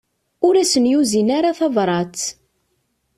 Ur 0.47 0.53
asen-yuzin 0.61 1.29
ara 1.37 1.57
tabrat. 1.59 2.19